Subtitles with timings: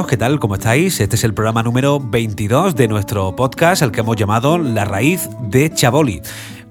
[0.00, 0.40] ¿qué tal?
[0.40, 1.00] ¿Cómo estáis?
[1.00, 5.28] Este es el programa número 22 de nuestro podcast, al que hemos llamado La raíz
[5.42, 6.22] de Chaboli.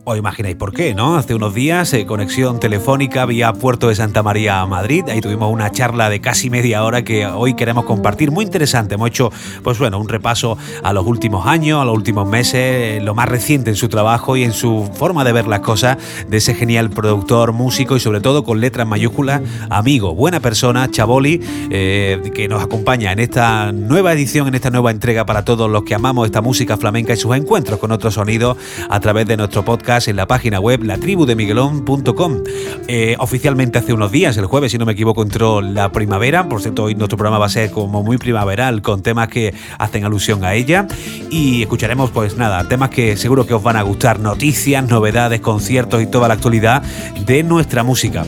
[0.03, 1.15] Os imagináis por qué, ¿no?
[1.15, 5.03] Hace unos días, eh, conexión telefónica vía Puerto de Santa María a Madrid.
[5.07, 8.31] Ahí tuvimos una charla de casi media hora que hoy queremos compartir.
[8.31, 8.95] Muy interesante.
[8.95, 13.13] Hemos hecho, pues bueno, un repaso a los últimos años, a los últimos meses, lo
[13.13, 15.97] más reciente en su trabajo y en su forma de ver las cosas
[16.27, 21.41] de ese genial productor, músico y sobre todo con letras mayúsculas, amigo, buena persona, Chaboli,
[21.69, 25.83] eh, que nos acompaña en esta nueva edición, en esta nueva entrega para todos los
[25.83, 28.57] que amamos esta música flamenca y sus encuentros con otros sonidos
[28.89, 32.43] a través de nuestro podcast en la página web latribudemiguelón.com.
[32.87, 36.47] Eh, oficialmente hace unos días, el jueves, si no me equivoco, entró la primavera.
[36.47, 40.05] Por cierto, hoy nuestro programa va a ser como muy primaveral, con temas que hacen
[40.05, 40.87] alusión a ella.
[41.29, 46.01] Y escucharemos, pues nada, temas que seguro que os van a gustar, noticias, novedades, conciertos
[46.01, 46.83] y toda la actualidad
[47.25, 48.23] de nuestra música.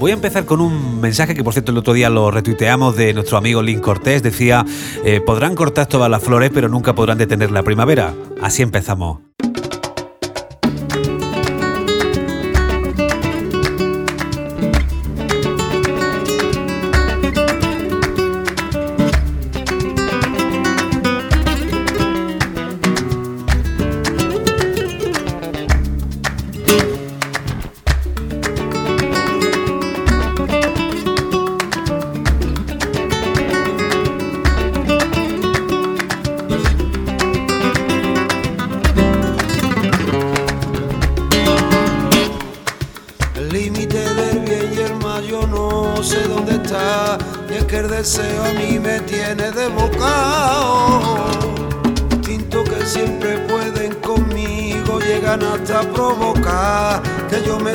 [0.00, 3.12] Voy a empezar con un mensaje que por cierto el otro día lo retuiteamos de
[3.12, 4.22] nuestro amigo Link Cortés.
[4.22, 4.64] Decía,
[5.04, 8.14] eh, podrán cortar todas las flores pero nunca podrán detener la primavera.
[8.42, 9.18] Así empezamos.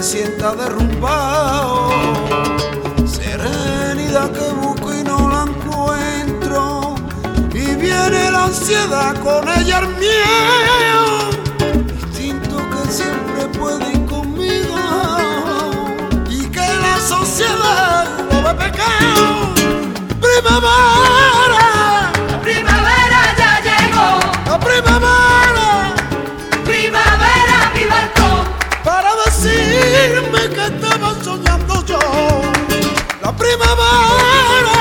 [0.01, 1.89] Sienta derrumbado.
[3.05, 6.95] Serenidad que busco y no la encuentro.
[7.53, 11.29] Y viene la ansiedad con ella el miedo.
[12.01, 14.77] Instinto que siempre puede ir conmigo.
[16.29, 19.58] Y que la sociedad no ve pecado.
[20.29, 22.11] Primavera.
[22.29, 24.19] La primavera ya llegó.
[24.45, 25.95] La primavera.
[26.63, 28.47] Primavera, mi balcón.
[28.83, 31.99] Para decirme que estaba soñando yo.
[33.21, 34.78] La primavera.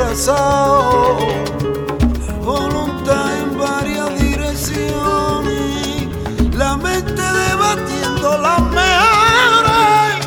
[0.00, 1.18] Disfrazado.
[2.42, 6.08] Voluntad en varias direcciones,
[6.56, 10.26] la mente debatiendo las mejores.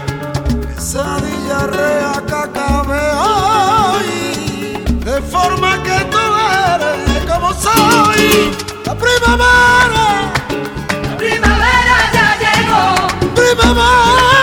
[0.67, 2.34] Pesadilla rea que
[3.17, 8.51] hoy, de forma que tolere como soy.
[8.85, 10.31] La primavera,
[11.09, 13.07] La primavera ya llegó.
[13.34, 14.43] primavera,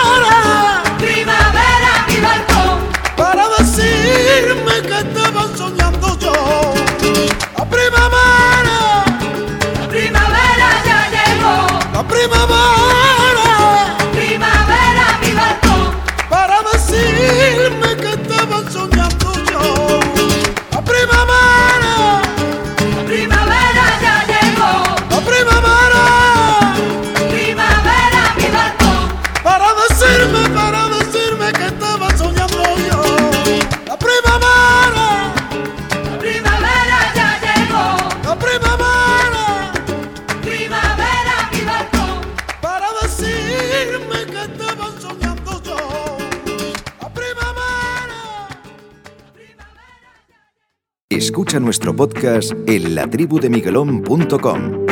[51.71, 54.85] nuestro podcast en latribudemiguelón.com.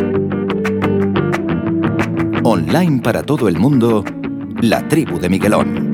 [2.46, 4.06] Online para todo el mundo,
[4.62, 5.92] La Tribu de Miguelón.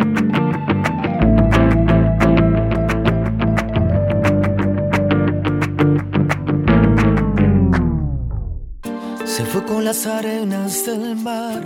[9.26, 11.64] Se fue con las arenas del mar,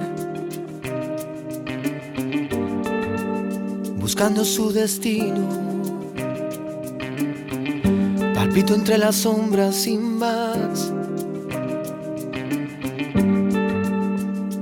[4.00, 5.69] buscando su destino.
[8.50, 10.92] Palpito entre las sombras sin más.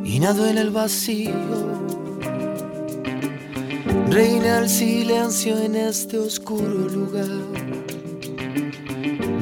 [0.03, 1.31] Y nado en el vacío.
[4.09, 7.29] Reina el silencio en este oscuro lugar.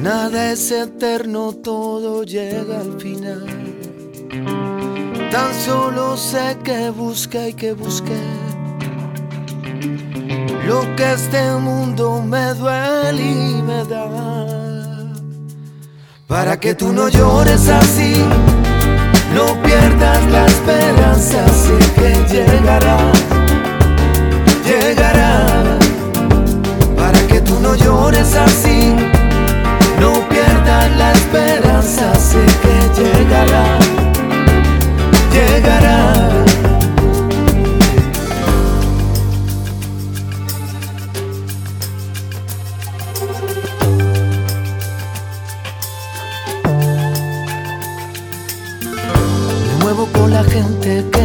[0.00, 3.46] Nada es eterno, todo llega al final.
[5.32, 8.22] Tan solo sé que busqué y que busqué
[10.66, 14.35] lo que este mundo me duele y me da.
[16.28, 18.14] Para que tú no llores así,
[19.32, 22.98] no pierdas la esperanza, sé que llegará,
[24.64, 25.78] llegará.
[26.96, 28.96] Para que tú no llores así,
[30.00, 33.78] no pierdas la esperanza, sé que llegará,
[35.32, 36.45] llegará.
[50.86, 51.15] La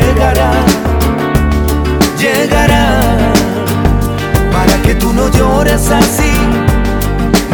[0.00, 0.52] llegará,
[2.18, 2.84] llegará.
[4.52, 6.32] Para que tú no llores así,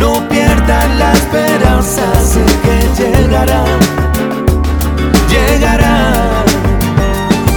[0.00, 2.02] no pierdas la esperanza,
[2.32, 3.64] sé que llegará,
[5.32, 6.44] llegará.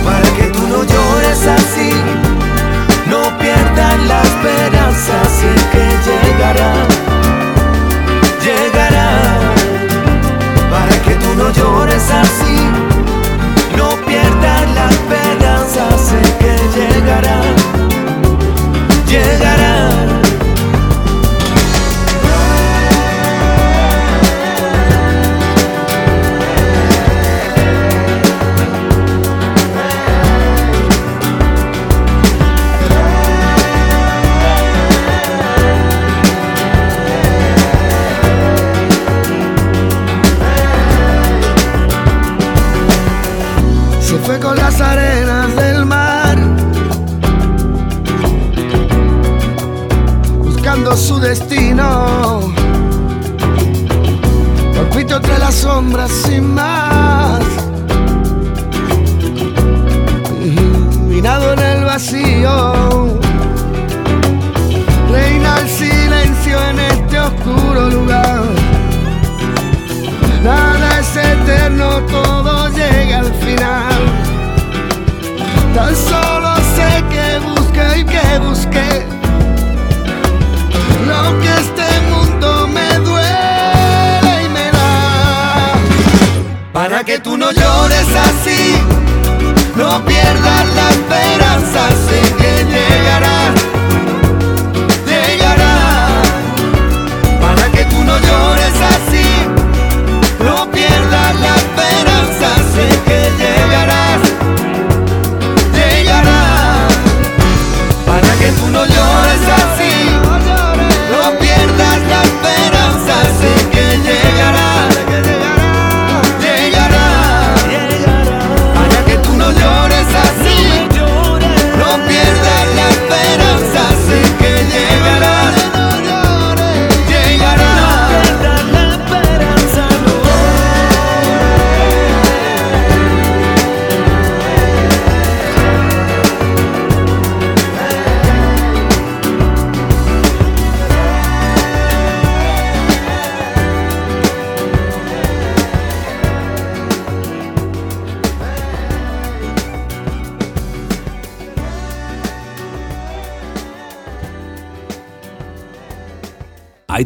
[0.06, 1.91] Para que tú no llores así,
[3.07, 6.71] no pierdas la esperanza, sé que llegará,
[8.45, 9.09] llegará.
[10.71, 12.88] Para que tú no llores así,
[55.51, 56.29] sombras
[89.79, 93.09] no pierdas la esperanza, sé que llegará,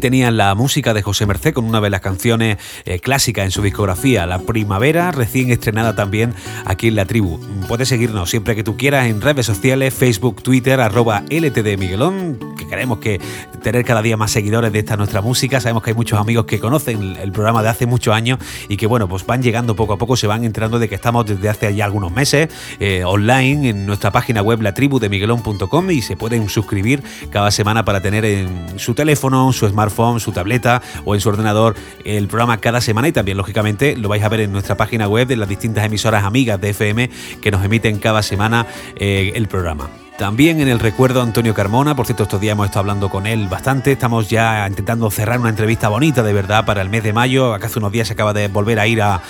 [0.04, 3.62] tenían la música de José Merced con una de las canciones eh, clásicas en su
[3.62, 6.34] discografía, La Primavera, recién estrenada también
[6.66, 7.40] aquí en la tribu.
[7.70, 12.38] Puedes seguirnos siempre que tú quieras en redes sociales, Facebook, Twitter, arroba LTD Miguelón,
[12.84, 13.22] queremos que
[13.62, 15.62] tener cada día más seguidores de esta nuestra música.
[15.62, 18.88] Sabemos que hay muchos amigos que conocen el programa de hace muchos años y que
[18.88, 21.74] bueno, pues van llegando poco a poco, se van enterando de que estamos desde hace
[21.74, 22.50] ya algunos meses
[22.82, 27.52] eh, online en nuestra página web la tribu de miguelón.com y se pueden suscribir cada
[27.52, 32.28] semana para tener en su teléfono, su smartphone, su tableta o en su ordenador el
[32.28, 35.38] programa cada semana y también lógicamente lo vais a ver en nuestra página web de
[35.38, 37.10] las distintas emisoras amigas de FM
[37.42, 40.03] que nos emiten cada semana eh, el programa.
[40.18, 43.48] También en el recuerdo Antonio Carmona, por cierto, estos días hemos estado hablando con él
[43.48, 47.52] bastante, estamos ya intentando cerrar una entrevista bonita de verdad para el mes de mayo,
[47.52, 49.22] acá hace unos días se acaba de volver a ir a,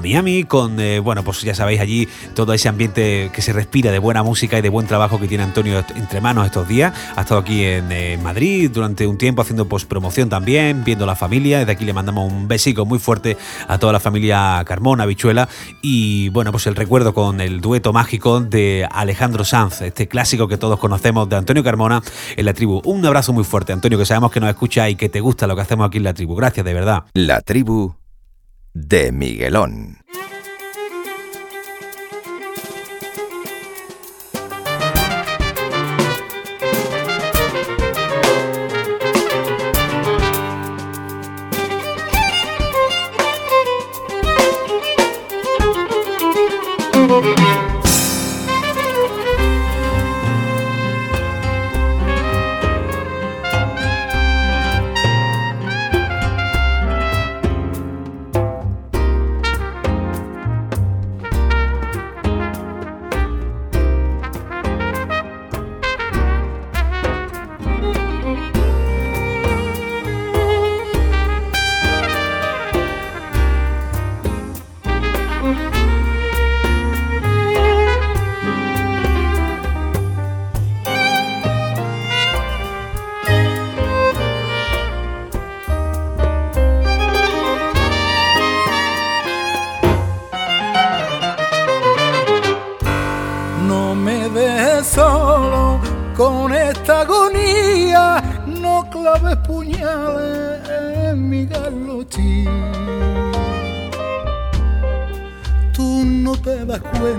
[0.00, 3.98] Miami con, eh, bueno, pues ya sabéis allí todo ese ambiente que se respira de
[3.98, 7.40] buena música y de buen trabajo que tiene Antonio entre manos estos días, ha estado
[7.40, 7.88] aquí en,
[8.22, 12.32] Madrid durante un tiempo haciendo pues, promoción también, viendo la familia, desde aquí le mandamos
[12.32, 13.36] un besico muy fuerte
[13.66, 15.48] a toda la familia Carmona, Bichuela
[15.82, 20.56] y bueno, pues el recuerdo con el dueto mágico de Alejandro Sanz este clásico que
[20.56, 22.02] todos conocemos de Antonio Carmona
[22.36, 22.80] en la tribu.
[22.84, 25.56] Un abrazo muy fuerte, Antonio, que sabemos que nos escucha y que te gusta lo
[25.56, 26.34] que hacemos aquí en la tribu.
[26.34, 27.04] Gracias, de verdad.
[27.14, 27.94] La tribu
[28.74, 29.98] de Miguelón.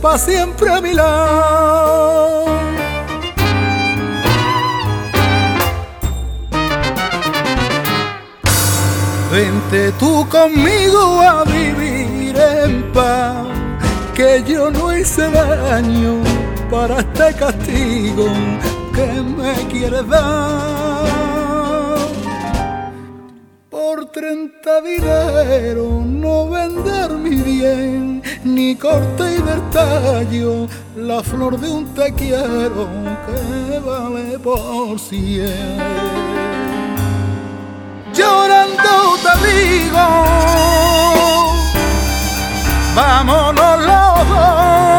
[0.00, 2.46] pa' siempre a mi lado.
[9.30, 13.46] Vente tú conmigo a vivir en paz,
[14.14, 16.16] que yo no hice daño
[16.70, 18.26] para este castigo
[18.94, 21.08] que me quieres dar.
[23.70, 30.66] Por treinta dinero no vender mi bien, ni corte y tallo
[30.96, 32.88] la flor de un te quiero
[33.26, 35.78] que vale por cien.
[38.14, 40.06] Llorando te digo,
[42.94, 44.89] vámonos los dos.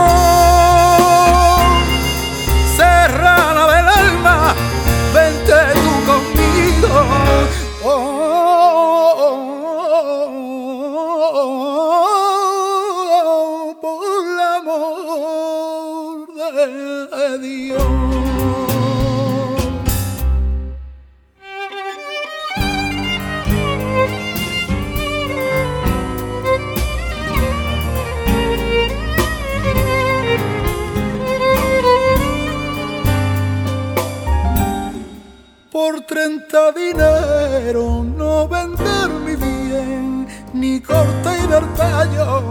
[36.12, 42.44] Treinta dinero, no vender mi bien, ni corta y ver tallo,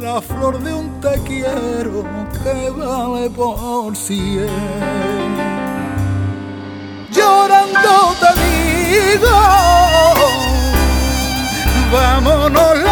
[0.00, 2.04] la flor de un te quiero
[2.42, 4.48] que vale por cien.
[7.10, 9.36] Llorando te digo,
[11.92, 12.89] vámonos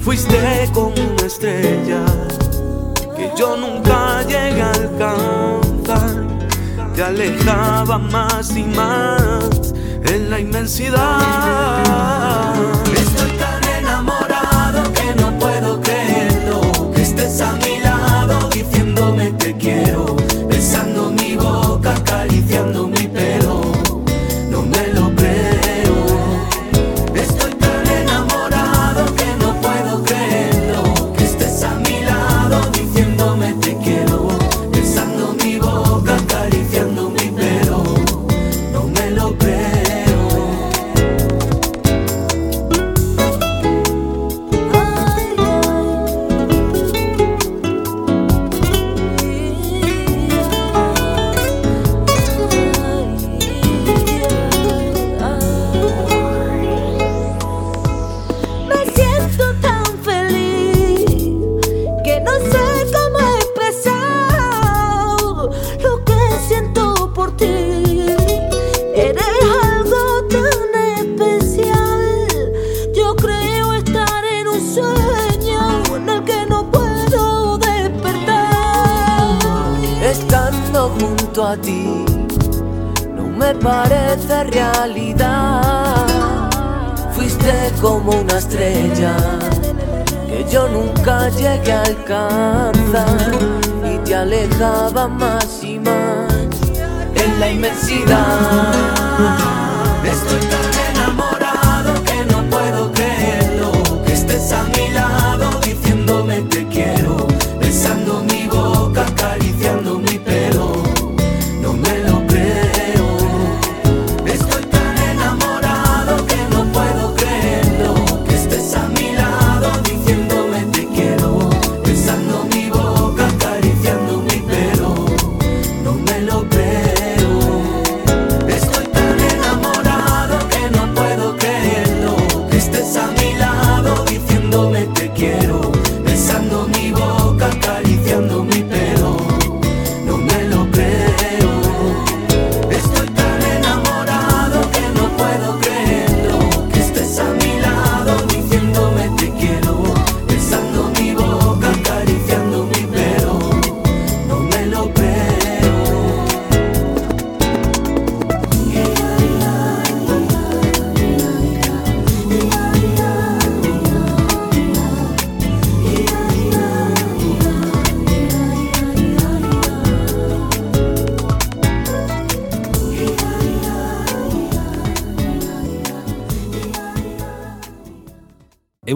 [0.00, 2.04] Fuiste como una estrella
[3.16, 6.26] que yo nunca llegué a alcanzar.
[6.94, 9.72] Te alejaba más y más
[10.04, 11.80] en la inmensidad.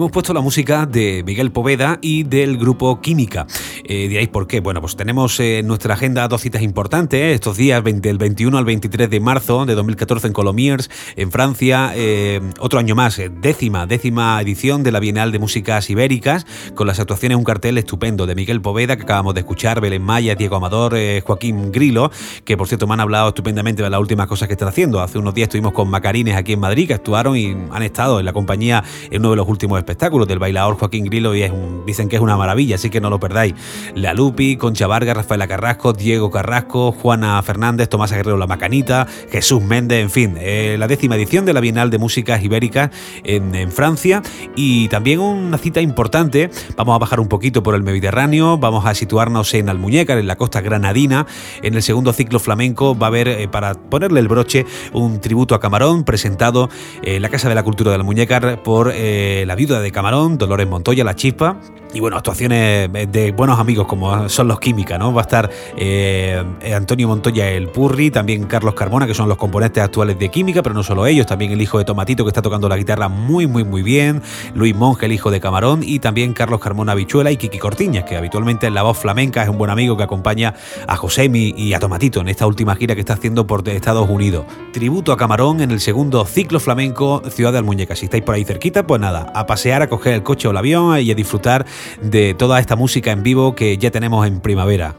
[0.05, 3.47] Hemos puesto la música de Miguel Poveda y del grupo Química.
[3.87, 4.61] Eh, diréis por qué.
[4.61, 7.19] Bueno, pues tenemos eh, en nuestra agenda dos citas importantes.
[7.21, 11.31] eh, Estos días, 20 del 21 al 23 de marzo de 2014 en Colomiers, en
[11.31, 11.91] Francia.
[11.95, 16.99] eh, otro año más, décima, décima edición de la Bienal de Músicas Ibéricas, con las
[16.99, 20.95] actuaciones, un cartel estupendo de Miguel Poveda, que acabamos de escuchar, Belén Maya, Diego Amador,
[21.23, 22.09] Joaquín Grilo,
[22.43, 24.99] que por cierto me han hablado estupendamente de las últimas cosas que están haciendo.
[24.99, 28.25] Hace unos días estuvimos con Macarines aquí en Madrid, que actuaron y han estado en
[28.25, 31.83] la compañía en uno de los últimos espectáculos del bailador Joaquín Grilo y es un-
[31.85, 33.53] dicen que es una maravilla, así que no lo perdáis.
[33.95, 39.61] La Lupi, Concha Vargas, Rafaela Carrasco, Diego Carrasco, Juana Fernández, Tomás Guerrero La Macanita, Jesús
[39.61, 42.91] Méndez, en fin, eh, la décima edición de la Bienal de Músicas Ibéricas
[43.23, 44.21] en, Francia.
[44.55, 48.93] Y también una cita importante, vamos a bajar un poquito por el Mediterráneo, vamos a
[48.93, 51.25] situarnos en Almuñécar, en la costa granadina,
[51.61, 55.55] en el segundo ciclo flamenco va a haber, eh, para ponerle el broche, un tributo
[55.55, 56.69] a Camarón presentado
[57.01, 60.37] en la Casa de la Cultura de Almuñécar por eh, la viuda Viuda de Camarón,
[60.37, 61.57] Dolores Montoya, La Chispa,
[61.91, 65.11] y bueno, actuaciones de buenos amigos como son los Química, ¿no?
[65.11, 69.81] Va a estar eh, Antonio Montoya el Purri, también Carlos Carmona, que son los componentes
[69.81, 72.69] actuales de Química, pero no solo ellos, también el hijo de Tomatito que está tocando
[72.69, 74.21] la guitarra muy, muy, muy bien,
[74.53, 78.15] Luis Monge, el hijo de Camarón, y también Carlos Carmona Bichuela y Kiki Cortiñas, que
[78.15, 80.53] habitualmente en la voz flamenca es un buen amigo que acompaña
[80.87, 84.45] a Josemi y a Tomatito en esta última gira que está haciendo por Estados Unidos.
[84.73, 87.95] Tributo a Camarón en el segundo ciclo flamenco Ciudad de Almuñeca.
[87.95, 90.57] Si estáis por ahí cerquita, pues nada, a pasear, a coger el coche o el
[90.57, 91.65] avión y a disfrutar
[92.01, 94.95] de toda esta música en vivo que ya tenemos en primavera.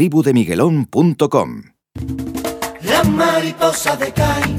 [0.00, 1.62] tribudemiguelón.com.
[2.80, 4.56] La Las mariposas de Cai,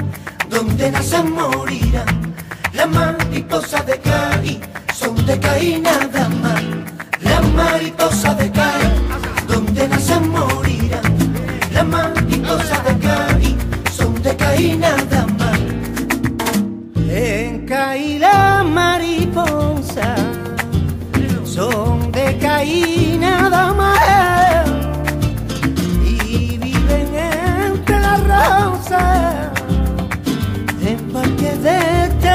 [0.48, 2.11] donde nacen morirán.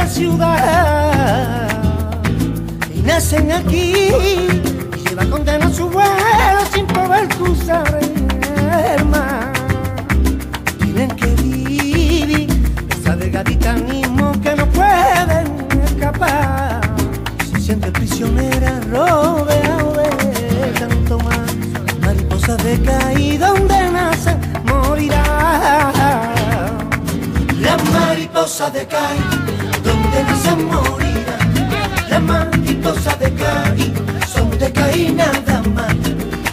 [0.07, 1.69] Ciudad.
[2.95, 7.99] Y nacen aquí y llevan condena su vuelo sin poder cruzar
[8.97, 9.57] el mar
[10.97, 12.49] tienen que vivir
[12.89, 15.47] esa delgadita mismo que no pueden
[15.85, 16.81] escapar.
[17.53, 21.39] Se siente prisionera rodeado de tanto más
[22.01, 26.33] mariposas de caí donde nacen morirá.
[27.61, 28.87] Las mariposas de
[32.09, 33.93] las mariposas de caí
[34.33, 35.95] son de caí nada más.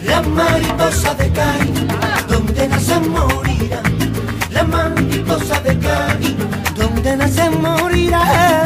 [0.04, 1.88] Las mariposas de caí
[2.28, 3.82] donde nacen morirá.
[4.52, 6.38] Las mariposas de caí
[6.76, 8.62] donde nacen morirá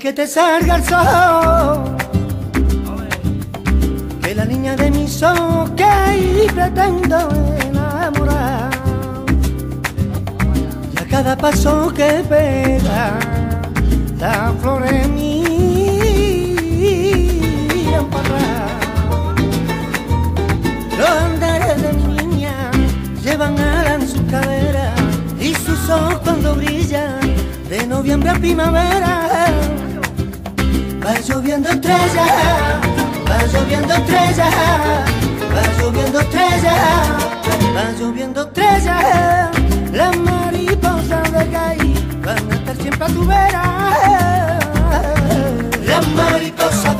[0.00, 1.96] que te salga el sol
[4.22, 7.28] Que la niña de mis ojos que pretendo
[7.60, 8.70] enamorar
[10.94, 13.18] Y a cada paso que pega
[14.18, 16.56] La flor en mí
[20.98, 22.70] Los andares de mi niña
[23.22, 24.94] Llevan alas en su cadera
[25.38, 27.20] Y sus ojos cuando brillan
[27.68, 29.69] de noviembre a primavera.
[31.10, 32.30] Va lloviendo estrellas,
[33.28, 34.54] va lloviendo estrellas,
[35.52, 36.74] va lloviendo estrellas,
[37.74, 39.50] va lloviendo estrellas.
[39.92, 41.94] Las mariposas de caí
[42.24, 44.60] van a estar siempre a tu vera.
[45.84, 46.99] Las mariposas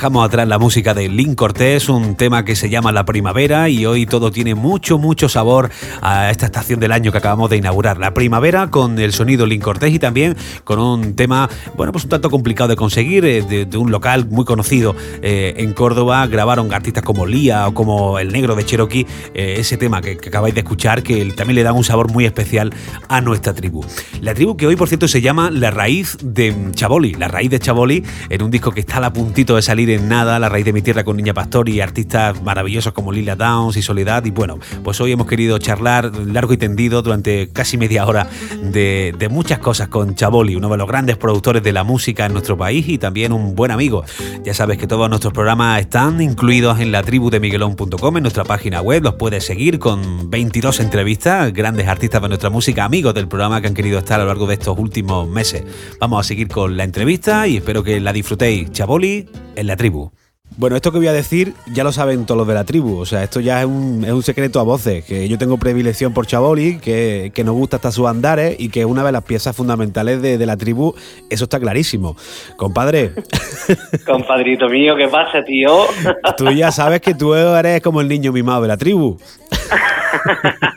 [0.00, 3.84] Dejamos atrás la música de Link Cortés, un tema que se llama La Primavera y
[3.84, 5.68] hoy todo tiene mucho, mucho sabor
[6.00, 7.98] a esta estación del año que acabamos de inaugurar.
[7.98, 12.08] La primavera con el sonido Link Cortés y también con un tema, bueno, pues un
[12.08, 16.26] tanto complicado de conseguir, eh, de, un local muy conocido eh, en Córdoba.
[16.28, 20.54] Grabaron artistas como Lía o como El Negro de Cherokee, eh, ese tema que, acabáis
[20.54, 22.72] de escuchar, que también le da un sabor muy especial
[23.08, 23.84] a nuestra tribu.
[24.22, 27.58] La tribu que hoy, por cierto, se llama La Raíz de Chaboli, La Raíz de
[27.58, 30.72] Chaboli, en un disco que está a puntito de salir en nada, La Raíz de
[30.72, 34.24] mi Tierra con Niña Pastor y artistas maravillosos como Lila Downs y Soledad.
[34.24, 38.28] Y bueno, pues hoy hemos querido charlar largo y tendido durante casi media hora
[38.62, 42.32] de, de muchas cosas con Chaboli, uno de los grandes productores de la música en
[42.32, 44.04] nuestro país y también un buen amigo.
[44.44, 48.44] Ya sabes que todos nuestros programas están incluidos en la tribu de Miguelón.com, en nuestra
[48.44, 49.02] página web.
[49.02, 53.66] Los puedes seguir con 22 entrevistas, grandes artistas de nuestra música, amigos del programa que
[53.66, 55.64] han querido estar a lo largo de estos últimos meses.
[55.98, 58.70] Vamos a seguir con la entrevista y espero que la disfrutéis.
[58.72, 60.10] Chaboli en la tribu.
[60.58, 63.06] Bueno, esto que voy a decir ya lo saben todos los de la tribu, o
[63.06, 66.26] sea, esto ya es un, es un secreto a voces, que yo tengo predilección por
[66.26, 69.56] Chaboli, que, que nos gusta hasta sus andares y que es una de las piezas
[69.56, 70.94] fundamentales de, de la tribu,
[71.30, 72.14] eso está clarísimo.
[72.56, 73.12] Compadre,
[74.06, 75.86] Compadrito mío, ¿qué pasa, tío?
[76.36, 79.16] tú ya sabes que tú eres como el niño mimado de la tribu.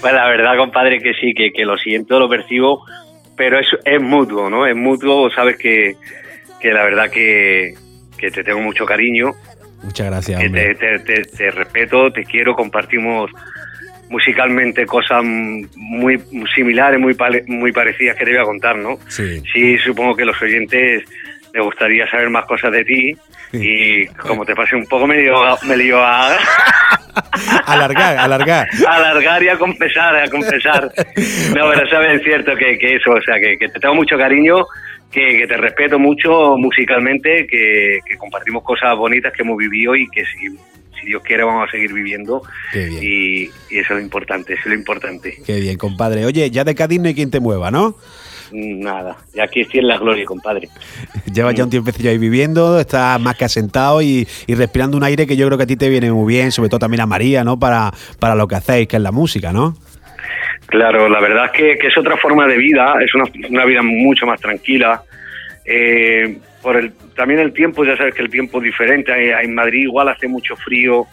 [0.00, 2.84] pues la verdad, compadre, que sí, que, que lo siento, lo percibo,
[3.34, 4.66] pero es, es mutuo, ¿no?
[4.66, 5.96] Es mutuo, sabes que,
[6.60, 7.74] que la verdad que,
[8.18, 9.32] que te tengo mucho cariño,
[9.82, 13.30] Muchas gracias, que te, te- te- te respeto, te quiero, compartimos
[14.08, 16.22] musicalmente cosas muy
[16.54, 18.98] similares, muy, pale- muy parecidas que te voy a contar, ¿no?
[19.08, 19.42] Sí.
[19.52, 21.02] Sí, supongo que los oyentes
[21.52, 23.16] les gustaría saber más cosas de ti
[23.52, 25.34] y como te pasé un poco medio,
[25.66, 26.36] medio a,
[27.66, 28.68] alargar, alargar.
[28.88, 30.90] alargar y a confesar, a confesar.
[31.54, 34.16] No, pero sabes, es cierto que, que eso, o sea, que, que te tengo mucho
[34.18, 34.66] cariño,
[35.14, 40.08] que, que te respeto mucho musicalmente, que, que compartimos cosas bonitas que hemos vivido y
[40.08, 40.48] que si,
[40.98, 42.42] si Dios quiere vamos a seguir viviendo.
[42.72, 43.00] Qué bien.
[43.02, 45.36] Y, y eso es lo importante, eso es lo importante.
[45.46, 46.24] Qué bien, compadre.
[46.26, 47.96] Oye, ya de Cádiz no hay quien te mueva, ¿no?
[48.52, 50.68] Nada, y aquí estoy en la gloria, compadre.
[51.32, 55.26] Llevas ya un tiempecillo ahí viviendo, estás más que asentado y, y respirando un aire
[55.26, 57.42] que yo creo que a ti te viene muy bien, sobre todo también a María,
[57.42, 57.58] ¿no?
[57.58, 59.76] Para, para lo que hacéis, que es la música, ¿no?
[60.74, 64.40] Claro, la verdad es que, es otra forma de vida, es una, vida mucho más
[64.40, 65.00] tranquila.
[65.64, 69.12] Eh, por el, también el tiempo, ya sabes que el tiempo es diferente.
[69.40, 71.06] En Madrid igual hace mucho frío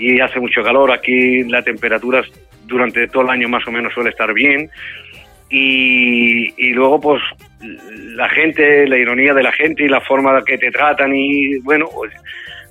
[0.00, 0.90] y hace mucho calor.
[0.90, 2.24] Aquí la temperatura
[2.66, 4.68] durante todo el año más o menos suele estar bien.
[5.48, 7.22] Y, y luego, pues,
[8.16, 11.14] la gente, la ironía de la gente y la forma que te tratan.
[11.14, 12.12] Y bueno, pues,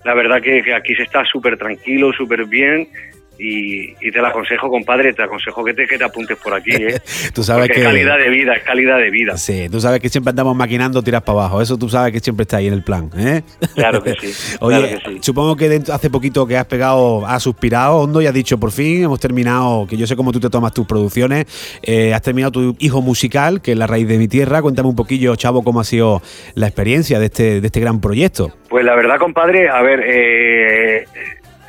[0.03, 2.89] la verdad que, que aquí se está súper tranquilo, súper bien.
[3.39, 6.71] Y, y te lo aconsejo, compadre, te aconsejo que te, que te apuntes por aquí.
[6.71, 6.99] ¿eh?
[7.33, 7.81] Tú sabes Porque que...
[7.81, 9.37] es calidad de vida, es calidad de vida.
[9.37, 11.61] Sí, tú sabes que siempre andamos maquinando tiras para abajo.
[11.61, 13.41] Eso tú sabes que siempre está ahí en el plan, ¿eh?
[13.73, 14.55] Claro que sí.
[14.59, 15.17] Oye, claro que sí.
[15.21, 18.71] supongo que dentro- hace poquito que has pegado, has suspirado hondo y has dicho por
[18.71, 21.45] fin hemos terminado, que yo sé cómo tú te tomas tus producciones,
[21.81, 24.61] eh, has terminado tu hijo musical, que es la raíz de mi tierra.
[24.61, 26.21] Cuéntame un poquillo, chavo, cómo ha sido
[26.53, 28.53] la experiencia de este, de este gran proyecto.
[28.69, 31.05] Pues la verdad, compadre, a ver, eh,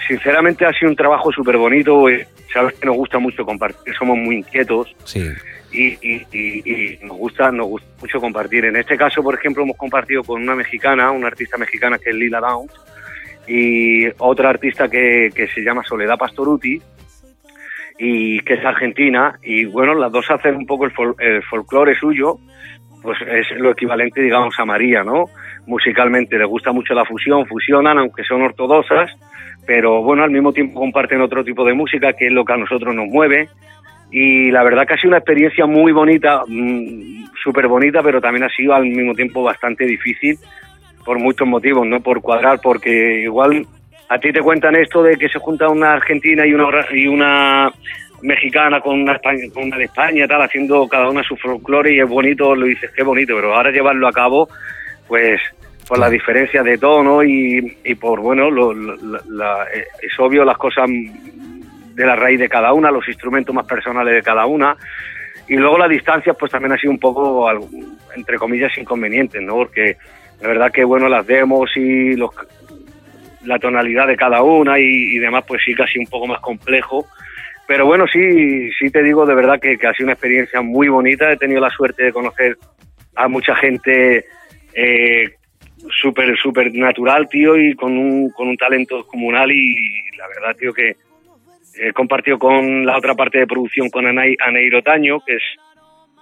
[0.07, 2.09] sinceramente ha sido un trabajo súper bonito.
[2.09, 5.27] eh, Sabes que nos gusta mucho compartir, somos muy inquietos Sí.
[5.73, 8.64] y, y- y- y nos gusta nos gusta mucho compartir.
[8.67, 12.17] En este caso, por ejemplo, hemos compartido con una mexicana, una artista mexicana que es
[12.17, 12.73] Lila Downs,
[13.49, 16.81] y otra artista que, que se llama Soledad Pastoruti,
[17.99, 19.38] y que es argentina.
[19.43, 22.38] Y bueno, las dos hacen un poco el, fol- el folclore suyo,
[23.03, 25.25] pues es lo equivalente, digamos, a María, ¿no?
[25.66, 29.11] Musicalmente les gusta mucho la fusión, fusionan, aunque son ortodoxas,
[29.66, 32.57] pero bueno, al mismo tiempo comparten otro tipo de música, que es lo que a
[32.59, 33.48] nosotros nos mueve.
[34.11, 38.44] Y la verdad que ha sido una experiencia muy bonita, mm, súper bonita, pero también
[38.44, 40.38] ha sido al mismo tiempo bastante difícil
[41.05, 43.66] por muchos motivos, no por cuadrar, porque igual
[44.09, 47.72] a ti te cuentan esto de que se junta una argentina y una, y una
[48.22, 52.00] mexicana con una, España, con una de España, tal, haciendo cada una su folclore y
[52.00, 54.48] es bonito, lo dices, qué bonito, pero ahora llevarlo a cabo,
[55.14, 55.40] pues
[55.87, 60.18] por la diferencia de tono y, y por, bueno, lo- lo- la- la- eh, es
[60.18, 64.44] obvio las cosas de la raíz de cada una, los instrumentos más personales de cada
[64.46, 64.77] una.
[65.46, 67.48] Y luego las distancias, pues también ha sido un poco,
[68.16, 69.55] entre comillas, inconvenientes, ¿no?
[69.55, 69.96] Porque
[70.40, 72.31] la verdad que, bueno, las demos y los,
[73.44, 74.83] la tonalidad de cada una y,
[75.14, 77.07] y demás, pues sí sido un poco más complejo.
[77.68, 80.88] Pero bueno, sí, sí te digo de verdad que, que ha sido una experiencia muy
[80.88, 81.31] bonita.
[81.31, 82.59] He tenido la suerte de conocer
[83.14, 84.24] a mucha gente
[84.75, 85.37] eh,
[86.01, 89.51] súper, súper natural, tío, y con un, con un talento comunal.
[89.53, 89.77] Y
[90.17, 90.97] la verdad, tío, que
[91.79, 95.43] he compartido con la otra parte de producción, con Anai, Aneiro Taño, que es,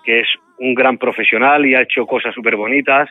[0.04, 3.08] que es un gran profesional y ha hecho cosas súper bonitas,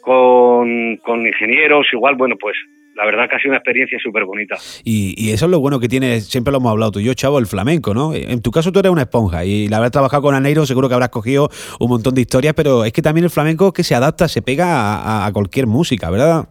[0.00, 2.56] con, con ingenieros, igual, bueno, pues
[2.96, 4.56] la verdad que ha sido una experiencia súper bonita.
[4.84, 7.14] Y, y eso es lo bueno que tiene, siempre lo hemos hablado tú y yo,
[7.14, 8.14] chavo, el flamenco, ¿no?
[8.14, 10.94] En tu caso tú eres una esponja y la habrás trabajado con Aneiro, seguro que
[10.94, 14.28] habrás cogido un montón de historias, pero es que también el flamenco que se adapta,
[14.28, 16.48] se pega a, a cualquier música, ¿verdad?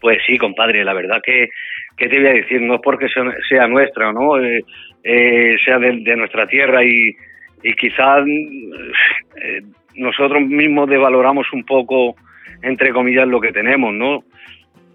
[0.00, 1.48] Pues sí, compadre, la verdad que,
[1.96, 4.38] que te voy a decir, no es porque sea, sea nuestra, ¿no?
[4.38, 4.62] Eh,
[5.02, 7.16] eh, sea de, de nuestra tierra y,
[7.62, 9.62] y quizás eh,
[9.94, 12.14] nosotros mismos devaloramos un poco,
[12.62, 14.24] entre comillas, lo que tenemos, ¿no?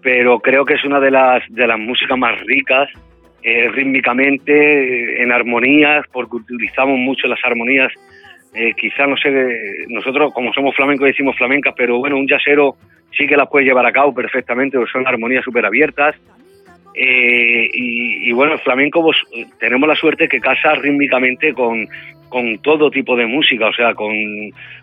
[0.02, 2.88] Pero creo que es una de las, de las músicas más ricas,
[3.42, 7.92] eh, rítmicamente, eh, en armonías, porque utilizamos mucho las armonías.
[8.54, 12.76] Eh, quizás, no sé, nosotros como somos flamencos decimos flamencas, pero bueno, un yacero
[13.16, 16.16] sí que las puede llevar a cabo perfectamente, porque son armonías súper abiertas.
[16.94, 19.16] Eh, y, y, bueno, el flamenco pues,
[19.58, 21.88] tenemos la suerte que casa rítmicamente con,
[22.28, 24.12] con todo tipo de música, o sea, con,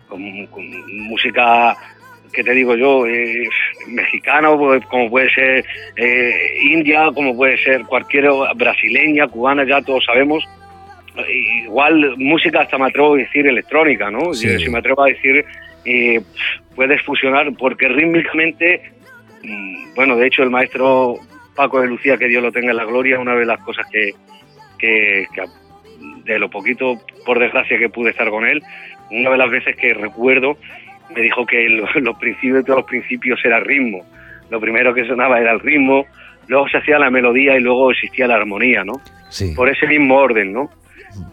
[0.08, 0.64] con, con
[1.08, 1.76] música
[2.32, 3.48] que te digo yo, eh,
[3.88, 4.48] mexicana,
[4.88, 5.64] como puede ser
[5.96, 10.44] eh, india, como puede ser cualquier brasileña, cubana, ya todos sabemos.
[11.64, 14.32] Igual música hasta me atrevo a decir electrónica, ¿no?
[14.32, 14.58] Sí.
[14.58, 15.44] Si me atrevo a decir,
[15.84, 16.20] eh,
[16.74, 18.92] puedes fusionar, porque rítmicamente,
[19.42, 21.16] mmm, bueno, de hecho el maestro
[21.56, 24.12] Paco de Lucía, que Dios lo tenga en la gloria, una de las cosas que,
[24.78, 25.42] que, que
[26.24, 28.62] de lo poquito, por desgracia, que pude estar con él,
[29.10, 30.56] una de las veces que recuerdo,
[31.14, 34.04] me dijo que los, los principios de todos los principios era ritmo.
[34.50, 36.06] Lo primero que sonaba era el ritmo,
[36.48, 39.00] luego se hacía la melodía y luego existía la armonía, ¿no?
[39.28, 39.54] Sí.
[39.54, 40.70] Por ese mismo orden, ¿no?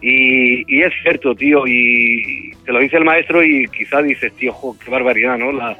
[0.00, 4.52] Y, y, es cierto, tío, y te lo dice el maestro y quizás dices, tío,
[4.52, 5.52] jo, qué barbaridad, ¿no?
[5.52, 5.76] La,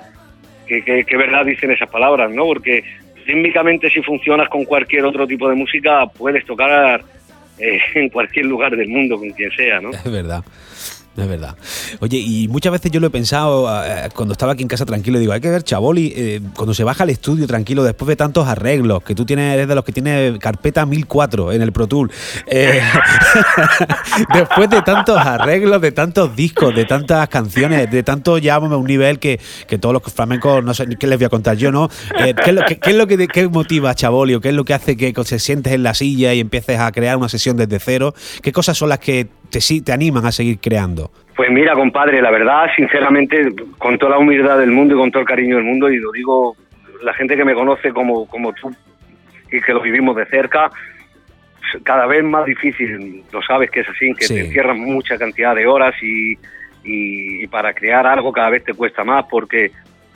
[0.67, 2.45] que, que, verdad dicen esas palabras, ¿no?
[2.45, 2.85] Porque
[3.27, 7.03] rítmicamente si funcionas con cualquier otro tipo de música, puedes tocar
[7.59, 9.91] eh, en cualquier lugar del mundo, con quien sea, ¿no?
[9.91, 10.45] Es verdad.
[11.19, 11.57] Es verdad.
[11.99, 15.19] Oye, y muchas veces yo lo he pensado eh, cuando estaba aquí en casa tranquilo,
[15.19, 18.47] digo, hay que ver Chaboli, eh, cuando se baja al estudio tranquilo, después de tantos
[18.47, 22.13] arreglos, que tú tienes, eres de los que tiene carpeta 1004 en el Pro Tool,
[22.47, 22.81] eh,
[24.33, 28.87] después de tantos arreglos, de tantos discos, de tantas canciones, de tanto ya a un
[28.87, 31.89] nivel que, que todos los flamencos, no sé qué les voy a contar yo, ¿no?
[32.17, 34.65] ¿qué, es lo, qué es lo que qué motiva a Chaboli o qué es lo
[34.65, 37.81] que hace que se sientes en la silla y empieces a crear una sesión desde
[37.81, 38.15] cero?
[38.41, 41.11] ¿Qué cosas son las que te, te animan a seguir creando?
[41.37, 45.21] Pues mira, compadre, la verdad, sinceramente, con toda la humildad del mundo y con todo
[45.23, 46.57] el cariño del mundo, y lo digo,
[47.03, 48.75] la gente que me conoce como, como tú
[49.53, 50.71] y que lo vivimos de cerca,
[51.85, 54.35] cada vez más difícil, lo sabes que es así, que Sí.
[54.35, 56.33] te encierran mucha cantidad de horas y,
[56.85, 59.71] y- y para crear algo cada vez te cuesta más porque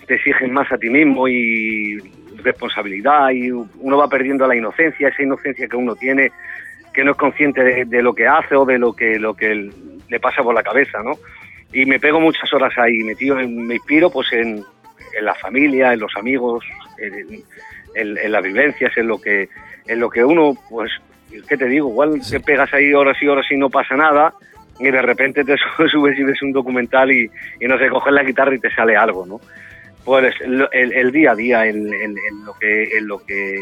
[0.07, 1.99] te exigen más a ti mismo y
[2.43, 6.33] responsabilidad y uno va perdiendo la inocencia, esa inocencia que uno tiene
[6.93, 9.71] que no es consciente de, de lo que hace o de lo que lo que
[10.09, 11.13] le pasa por la cabeza, ¿no?
[11.73, 14.63] Y me pego muchas horas ahí metido, me inspiro pues en,
[15.19, 16.65] en la familia, en los amigos,
[16.99, 17.43] en,
[17.95, 19.49] en- en las vivencias, en lo que
[19.87, 20.91] en lo que uno, pues,
[21.49, 21.89] ¿qué te digo?
[21.91, 24.33] Igual te pegas ahí horas y horas y no pasa nada
[24.79, 25.57] y de repente te
[25.91, 27.31] subes y ves un documental y,
[27.61, 29.41] y no sé, coges la guitarra y te sale algo, ¿no?
[30.05, 31.85] Pues el, el día a día, en
[32.45, 33.57] lo que en lo que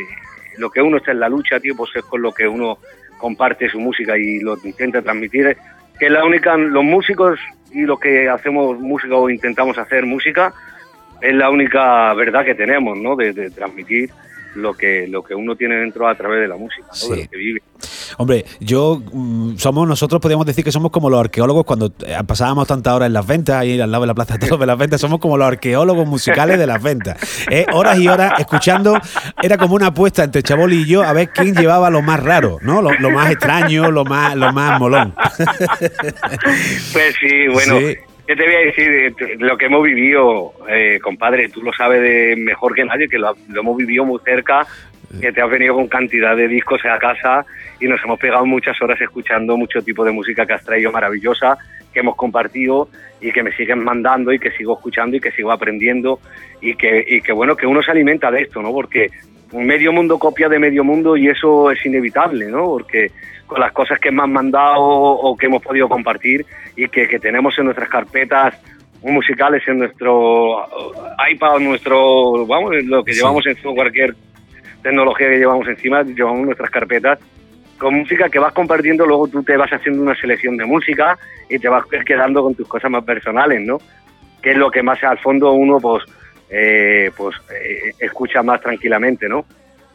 [0.58, 2.78] lo que uno está en la lucha, tío, pues es con lo que uno
[3.20, 5.56] comparte su música y lo intenta transmitir.
[5.98, 7.38] Que la única, los músicos
[7.72, 10.52] y los que hacemos música o intentamos hacer música,
[11.20, 13.14] es la única verdad que tenemos, ¿no?
[13.14, 14.10] De, de transmitir
[14.54, 16.94] lo que lo que uno tiene dentro a través de la música, ¿no?
[16.94, 17.10] Sí.
[17.10, 17.62] De lo que vive.
[18.18, 22.66] Hombre, yo mm, somos nosotros podríamos decir que somos como los arqueólogos cuando eh, pasábamos
[22.66, 25.00] tantas horas en las ventas ahí al lado de la plaza de de las ventas,
[25.00, 27.16] somos como los arqueólogos musicales de las ventas.
[27.50, 28.98] Eh, horas y horas escuchando,
[29.42, 32.58] era como una apuesta entre Chaboli y yo a ver quién llevaba lo más raro,
[32.62, 32.82] ¿no?
[32.82, 35.14] Lo, lo más extraño, lo más, lo más molón.
[36.92, 37.96] Pues sí, bueno, Sí.
[38.30, 39.40] ¿Qué te voy a decir?
[39.40, 43.34] Lo que hemos vivido, eh, compadre, tú lo sabes de mejor que nadie, que lo,
[43.48, 44.64] lo hemos vivido muy cerca,
[45.18, 47.44] que te has venido con cantidad de discos a casa
[47.80, 51.58] y nos hemos pegado muchas horas escuchando mucho tipo de música que has traído maravillosa,
[51.92, 52.88] que hemos compartido
[53.20, 56.20] y que me siguen mandando y que sigo escuchando y que sigo aprendiendo
[56.60, 58.70] y que, y que bueno, que uno se alimenta de esto, ¿no?
[58.72, 59.08] Porque
[59.52, 62.64] medio mundo copia de medio mundo y eso es inevitable, ¿no?
[62.66, 63.10] Porque
[63.46, 66.46] con las cosas que me han mandado o que hemos podido compartir
[66.76, 68.54] y que, que tenemos en nuestras carpetas
[69.02, 70.64] musicales, en nuestro
[71.32, 73.18] iPad, nuestro, vamos, lo que Sí.
[73.18, 74.14] llevamos en cualquier
[74.82, 77.18] tecnología que llevamos encima, llevamos nuestras carpetas
[77.78, 81.18] con música que vas compartiendo, luego tú te vas haciendo una selección de música
[81.48, 83.78] y te vas quedando con tus cosas más personales, ¿no?
[84.42, 86.04] Que es lo que más al fondo uno pues
[86.50, 89.44] eh, pues eh, escucha más tranquilamente, ¿no?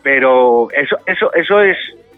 [0.02, 1.78] Pero eso eso eso es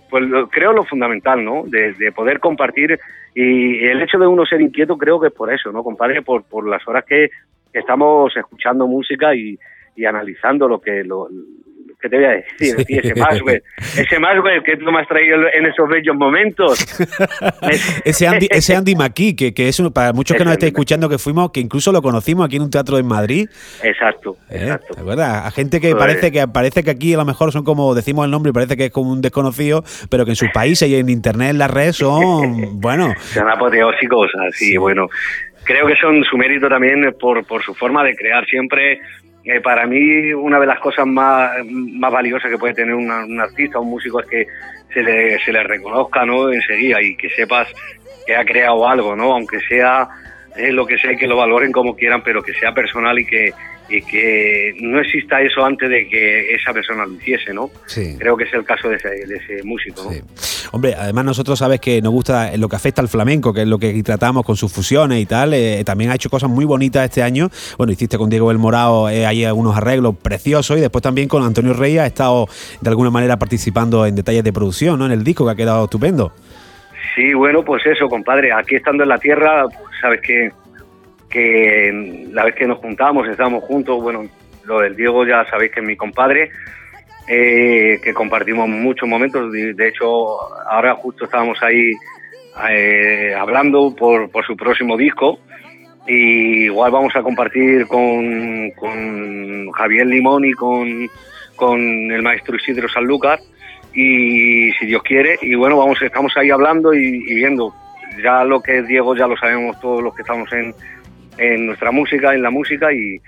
[0.09, 1.63] pues lo- creo lo fundamental, ¿no?
[1.65, 2.97] De, de poder compartir
[3.36, 6.22] y el hecho de uno ser inquieto creo que es por eso, ¿no, compadre?
[6.22, 7.30] Por, por las horas que,
[7.74, 9.57] que estamos escuchando música y,
[9.97, 11.28] y analizando lo que lo,
[12.08, 12.76] ¿qué te voy a decir?
[12.78, 12.84] Sí.
[12.88, 13.64] Sí, ese Maxwell,
[13.97, 16.86] ese Maxwell que tú me has traído en esos bellos momentos.
[18.05, 20.68] Ese Andy, ese Andy McKee, que, que es uno, para muchos que nos McKee.
[20.68, 23.49] escuchando, que fuimos, que incluso lo conocimos aquí en un teatro en Madrid.
[23.84, 24.60] Exacto, ¿eh?
[24.62, 24.93] exacto.
[24.95, 25.45] ¿Te acuerdas?
[25.45, 28.32] A gente que parece que parece que aquí a lo mejor son como decimos el
[28.32, 31.10] nombre y parece que es como un desconocido, pero que en sus países y en
[31.10, 34.78] internet, en las redes son, bueno, Son apoteósicos, así, Sí.
[34.78, 35.08] bueno.
[35.64, 39.01] Creo que son su mérito también por, por su forma de crear siempre.
[39.48, 43.80] Eh, para mí, una de las cosas más, más valiosas que puede tener un artista,
[43.80, 44.48] un músico, es que
[44.93, 46.52] se le, se le reconozca ¿no?
[46.52, 47.68] enseguida y que sepas
[48.26, 49.32] que ha creado algo, ¿no?
[49.34, 50.10] aunque sea
[50.72, 53.54] lo que sea y que lo valoren como quieran, pero que sea personal y que,
[53.90, 57.54] y que no exista eso antes de que esa persona lo hiciese.
[57.54, 57.70] ¿no?
[57.86, 58.16] sí.
[58.18, 60.04] Creo que es el caso de ese, de ese músico.
[60.04, 60.12] ¿no?
[60.12, 60.22] Sí.
[60.72, 63.80] Hombre, además nosotros sabes que nos gusta lo que afecta al flamenco, que es lo
[63.80, 65.54] que tratamos con sus fusiones y tal.
[65.54, 67.50] eh, también ha hecho cosas muy bonitas este año.
[67.78, 71.44] Bueno, hiciste con Diego El Morao eh, ahí unos arreglos preciosos y después también con
[71.44, 72.48] Antonio Reyes ha estado
[72.82, 75.06] de alguna manera participando en detalles de producción, ¿no?
[75.06, 76.34] En el disco que ha quedado estupendo.
[77.16, 78.52] Sí, bueno, pues eso, compadre.
[78.52, 80.52] Aquí estando en la tierra, pues, sabes que,
[81.30, 84.28] que la vez que nos juntamos, estábamos juntos, bueno,
[84.65, 86.51] lo del Diego ya sabéis que es mi compadre,
[87.28, 89.51] eh, que compartimos muchos momentos.
[89.51, 90.05] De, hecho,
[90.69, 91.93] ahora justo estábamos ahí
[92.69, 95.39] eh, hablando por, por su próximo disco.
[96.07, 101.09] Y igual vamos a compartir con, con Javier Limón y con,
[101.57, 101.80] con
[102.11, 103.39] el maestro Isidro Sanlúcar
[103.93, 107.73] y si Dios quiere y bueno vamos estamos ahí hablando y, y viendo
[108.23, 110.73] ya lo que es Diego ya lo sabemos todos los que estamos en,
[111.38, 113.20] en nuestra música en la música y,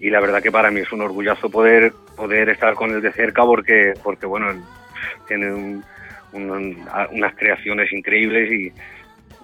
[0.00, 3.12] y la verdad que para mí es un orgullazo poder poder estar con él de
[3.12, 4.46] cerca porque, porque bueno,
[5.26, 5.84] tiene un-
[6.32, 6.76] un-
[7.12, 8.72] unas creaciones increíbles y,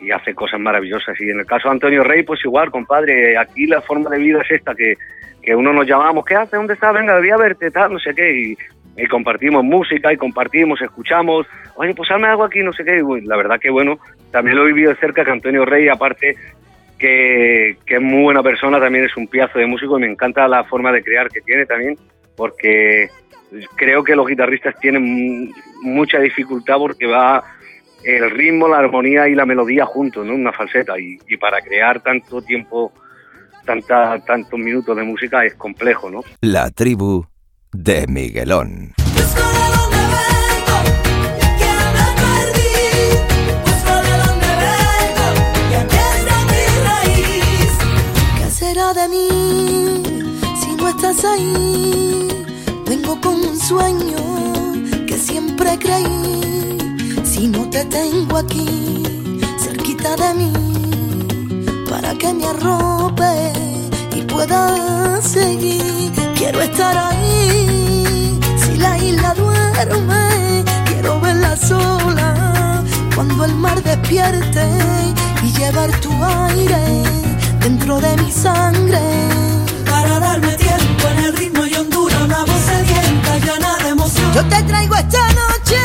[0.05, 1.19] y hace cosas maravillosas.
[1.21, 4.43] Y en el caso de Antonio Rey, pues igual, compadre, aquí la forma de vida
[4.43, 4.95] es esta, que,
[5.43, 6.57] que uno nos llamamos, ¿qué hace?
[6.57, 6.93] ¿Dónde estás?
[6.93, 8.57] Venga, voy a verte, tal, no sé qué,
[9.01, 11.47] y, compartimos música y compartimos, escuchamos,
[11.77, 13.99] oye, pues hazme algo aquí, no sé qué, y la verdad que bueno,
[14.31, 16.35] también lo he vivido de cerca, que Antonio Rey, aparte
[16.99, 20.49] que, que es muy buena persona, también es un piazo de músico y me encanta
[20.49, 21.99] la forma de crear que tiene también,
[22.37, 23.09] porque
[23.77, 27.43] creo que los guitarristas tienen mucha dificultad porque va
[28.05, 30.35] el ritmo, la armonía y la melodía juntos, ¿no?
[30.35, 30.99] Una falseta.
[30.99, 32.93] Y, y para crear tanto tiempo,
[33.65, 36.23] tanta, tantos minutos de música es complejo, ¿no?
[36.41, 37.27] La tribu
[37.73, 38.95] de Miguelón.
[48.95, 50.03] De mí
[50.61, 52.29] si no estás ahí?
[52.87, 54.23] Vengo con un sueño
[55.07, 56.79] que siempre creí.
[57.25, 59.03] Si no te tengo aquí,
[59.59, 60.53] cerquita de mí,
[61.91, 63.53] para que me arrope
[64.15, 66.13] y pueda seguir.
[66.37, 68.39] Quiero estar ahí.
[68.57, 72.85] Si la isla duerme, quiero verla sola.
[73.15, 74.69] Cuando el mar despierte
[75.43, 77.24] y llevar tu aire
[77.65, 79.01] dentro de mi sangre.
[79.91, 84.33] Para darme tiempo en el ritmo y hondura, una voz sedienta llena de emoción.
[84.35, 85.81] Yo te traigo esta noche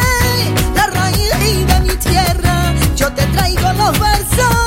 [0.76, 2.74] la raíz de mi tierra.
[2.98, 4.59] Yo te traigo los versos,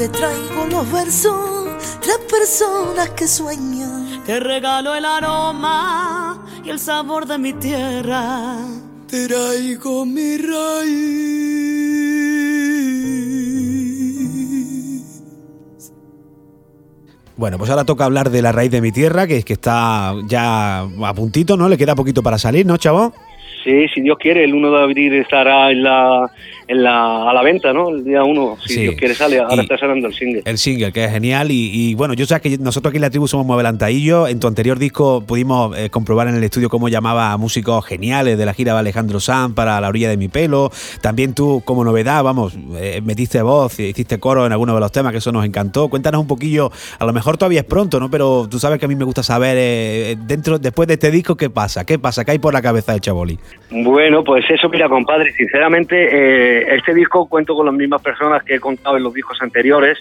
[0.00, 1.68] te traigo los versos,
[2.00, 4.22] tres personas que sueñan.
[4.24, 8.56] Te regalo el aroma y el sabor de mi tierra.
[9.06, 11.60] Traigo mi raíz.
[17.36, 20.14] Bueno, pues ahora toca hablar de la raíz de mi tierra, que es que está
[20.26, 21.68] ya a puntito, ¿no?
[21.68, 23.12] Le queda poquito para salir, ¿no, chavo?
[23.64, 26.30] Sí, si Dios quiere, el 1 de abril estará en la,
[26.66, 27.90] en la, a la venta, ¿no?
[27.90, 28.80] El día 1, si Sí.
[28.82, 30.42] Dios quiere sale, ahora Y- está sonando el single.
[30.46, 31.50] El single, que es genial.
[31.50, 34.30] Y, y, bueno, yo sé que nosotros aquí en la tribu somos muy adelantadillos.
[34.30, 38.38] En tu anterior disco pudimos eh, comprobar en el estudio cómo llamaba a músicos geniales
[38.38, 40.70] de la gira de Alejandro Sanz para La orilla de mi pelo.
[41.02, 45.12] También tú, como novedad, vamos, eh, metiste voz, hiciste coro en algunos de los temas,
[45.12, 45.88] que eso nos encantó.
[45.88, 48.10] Cuéntanos un poquillo, a lo mejor todavía es pronto, ¿no?
[48.10, 51.36] Pero tú sabes que a mí me gusta saber, eh, dentro, después de este disco,
[51.36, 51.84] ¿qué pasa?
[51.84, 52.24] ¿Qué pasa?
[52.24, 53.38] ¿Qué hay por la cabeza de Chaboli?
[53.70, 58.56] Bueno, pues eso, mira, compadre, sinceramente, eh, este disco cuento con las mismas personas que
[58.56, 59.98] he contado en los discos anteriores,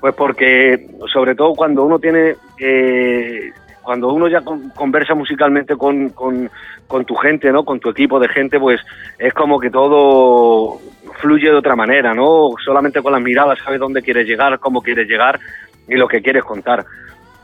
[0.00, 3.52] pues porque, sobre todo cuando uno tiene, eh,
[3.82, 6.50] cuando uno ya con- conversa musicalmente con, con,
[6.88, 7.64] con tu gente, ¿no?
[7.64, 8.80] Con tu equipo de gente, pues
[9.18, 10.78] es como que todo
[11.20, 12.50] fluye de otra manera, ¿no?
[12.64, 15.38] Solamente con las miradas sabes dónde quieres llegar, cómo quieres llegar
[15.88, 16.84] y lo que quieres contar.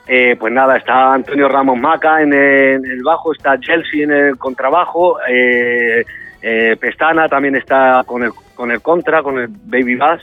[0.07, 5.19] Eh, pues nada, está Antonio Ramos Maca en el, bajo, está Chelsea en el contrabajo,
[5.27, 6.05] eh,
[6.43, 10.21] eh, Pestana también está con el, con el contra, con el Baby Bass,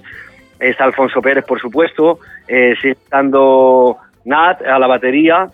[0.60, 5.50] está Alfonso Pérez, por supuesto, eh, sigue estando Nat a la batería,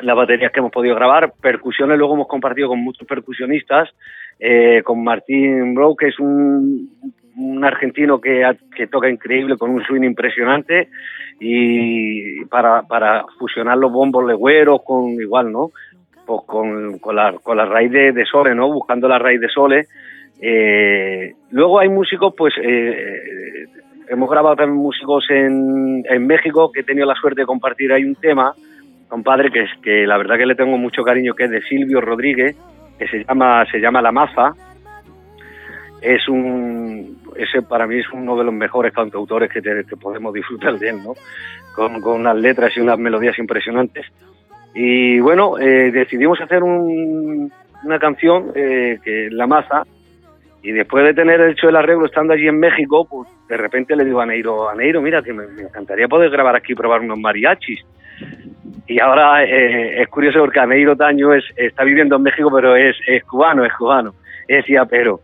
[0.00, 3.88] las baterías que hemos podido grabar, percusiones luego hemos compartido con muchos percusionistas,
[4.38, 6.90] eh, con Martín Bro, que es un,
[7.38, 10.88] un argentino que, que toca increíble, con un swing impresionante,
[11.40, 15.70] y para, para fusionar los bombos legüeros con igual, ¿no?
[16.26, 18.72] Pues con, con, la, con la raíz de, de Sole, ¿no?
[18.72, 19.86] Buscando la raíz de Sole.
[20.42, 23.66] Eh, luego hay músicos, pues eh,
[24.08, 28.04] hemos grabado también músicos en, en México, que he tenido la suerte de compartir ahí
[28.04, 28.52] un tema,
[29.08, 32.00] compadre, que es que la verdad que le tengo mucho cariño, que es de Silvio
[32.00, 32.56] Rodríguez,
[32.98, 34.54] que se llama, se llama La Maza.
[36.00, 40.32] Es un, ese para mí es uno de los mejores cantautores que, te- que podemos
[40.32, 41.14] disfrutar de él, ¿no?
[41.74, 44.06] Con, unas letras y unas melodías impresionantes.
[44.74, 47.50] Y bueno, eh, decidimos hacer un-
[47.84, 49.82] una canción eh, que La Maza,
[50.62, 54.04] y después de tener hecho el arreglo estando allí en México, pues de repente le
[54.04, 57.18] digo a Neiro, a Neiro, mira, que me, encantaría poder grabar aquí y probar unos
[57.18, 57.80] mariachis.
[58.86, 62.96] Y ahora eh, es curioso porque Aneiro Taño es, está viviendo en México, pero es,
[63.06, 64.14] es cubano, es cubano.
[64.48, 65.20] Decía, pero,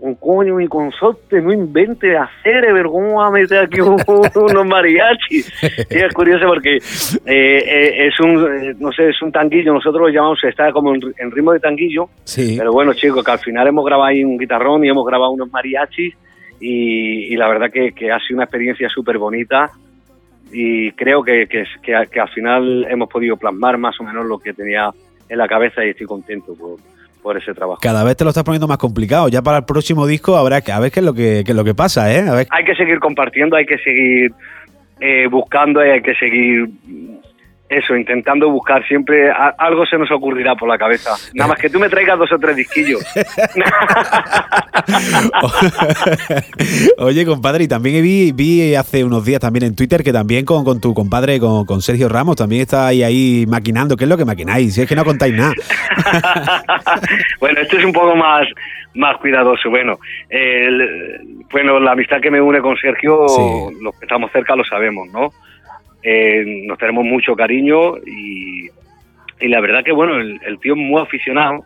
[0.00, 3.96] un coño, mi consorte, no invente hacer, eh, pero ¿cómo va a meter aquí un-
[4.34, 5.52] unos mariachis?
[5.90, 6.80] Y es curioso porque eh,
[7.26, 11.00] eh, es un, eh, no sé, es un tanguillo, nosotros lo llamamos, está como en,
[11.18, 12.54] en ritmo de tanguillo, Sí.
[12.58, 15.50] pero bueno, chicos, que al final hemos grabado ahí un guitarrón y hemos grabado unos
[15.50, 16.14] mariachis
[16.60, 19.70] y, y la verdad que, que ha sido una experiencia súper bonita
[20.52, 24.24] y creo que, que, es- que, que al final hemos podido plasmar más o menos
[24.26, 24.90] lo que tenía
[25.28, 26.76] en la cabeza y estoy contento por,
[27.22, 27.80] por ese trabajo.
[27.82, 29.28] Cada vez te lo estás poniendo más complicado.
[29.28, 31.56] Ya para el próximo disco habrá que a ver qué es lo que, qué es
[31.56, 32.28] lo que pasa, ¿eh?
[32.28, 32.46] A ver.
[32.50, 34.32] Hay que seguir compartiendo, hay que seguir
[35.00, 36.68] eh, buscando, hay que seguir
[37.68, 41.10] eso, intentando buscar siempre a- algo se nos ocurrirá por la cabeza.
[41.34, 43.04] Nada más que tú me traigas dos o tres disquillos.
[46.98, 50.64] Oye, compadre, y también vi, vi hace unos días también en Twitter que también con,
[50.64, 53.96] con tu compadre, con, con Sergio Ramos, también está ahí, ahí maquinando.
[53.96, 54.74] ¿Qué es lo que maquináis?
[54.74, 55.52] Si es que no contáis nada.
[57.40, 58.46] bueno, esto es un poco más,
[58.94, 59.70] más cuidadoso.
[59.70, 59.98] Bueno,
[60.28, 63.42] el- bueno, la amistad que me une con Sergio, Sí.
[63.82, 65.30] los que estamos cerca lo sabemos, ¿no?
[66.02, 68.68] Eh, nos tenemos mucho cariño y,
[69.40, 71.64] la verdad que, bueno, el, tío es muy aficionado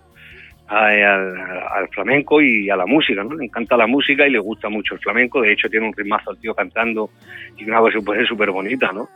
[0.68, 3.35] al, al flamenco y a la música, ¿no?
[3.35, 5.41] Le encanta la música y le gusta mucho el flamenco.
[5.41, 7.11] De hecho, tiene un ritmazo el tío cantando
[7.57, 9.09] y una voz súper súper bonita, ¿no?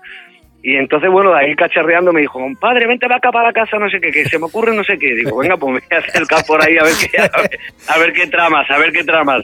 [0.63, 4.01] Y entonces, bueno, ahí cacharreando me dijo, compadre, vente acá para la casa, no sé
[4.01, 5.15] qué, que se me ocurre no sé qué.
[5.15, 8.27] Digo, venga, pues me voy a acercar por ahí a ver qué, a ver, qué
[8.27, 9.43] tramas, a ver qué tramas.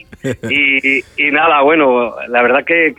[0.49, 2.93] Y, nada, bueno, la verdad que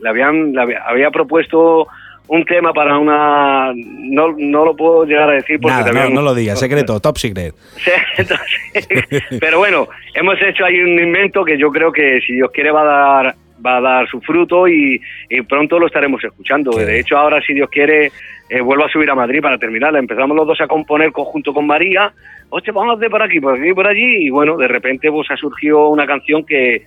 [0.00, 1.86] le habían, le había, había propuesto
[2.28, 3.72] un tema para una...
[3.74, 7.00] No, no lo puedo llegar a decir porque Nada, no, también- no lo digas, secreto,
[7.00, 7.54] top secret.
[9.40, 12.82] Pero bueno, hemos hecho ahí un invento que yo creo que si Dios quiere va
[12.82, 12.84] a
[13.24, 13.34] dar
[13.64, 16.70] va a dar su fruto y, y pronto lo estaremos escuchando.
[16.70, 18.12] De hecho, ahora si Dios quiere
[18.48, 19.98] eh, vuelvo a subir a Madrid para terminarla.
[19.98, 22.12] Empezamos los dos a componer junto con María.
[22.50, 24.26] Oye, vamos de por aquí, por aquí, por allí.
[24.26, 26.84] Y bueno, de repente pues ha surgido una canción que,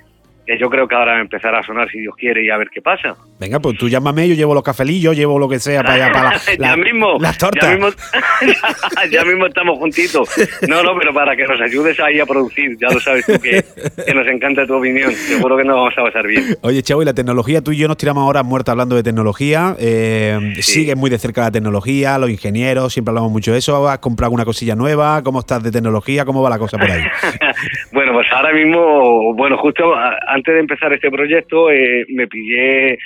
[0.52, 2.82] que yo creo que ahora empezará a sonar si Dios quiere y a ver qué
[2.82, 3.16] pasa.
[3.39, 6.32] Venga, pues tú llámame, yo llevo los cafelillos, llevo lo que sea para allá, para
[6.32, 7.18] la- ya mismo.
[7.20, 7.70] las tortas.
[7.70, 7.88] Ya mismo,
[9.12, 10.30] ya mismo estamos juntitos.
[10.68, 12.78] No, no, pero para que nos ayudes ahí a producir.
[12.80, 13.64] Ya lo sabes tú que,
[14.06, 15.12] que nos encanta tu opinión.
[15.14, 16.58] Seguro que nos vamos a pasar bien.
[16.62, 19.76] Oye, Chavo, y la tecnología, tú y yo nos tiramos horas muertas hablando de tecnología.
[19.80, 20.82] Eh, Sí.
[20.82, 23.88] Sigues muy de cerca la tecnología, los ingenieros, siempre hablamos mucho de eso.
[23.88, 25.22] ¿Has comprado alguna cosilla nueva?
[25.24, 26.26] ¿Cómo estás de tecnología?
[26.26, 27.02] ¿Cómo va la cosa por ahí?
[27.91, 32.98] bueno, pues ahora mismo, bueno, justo a- antes de empezar este proyecto, eh, me pillé,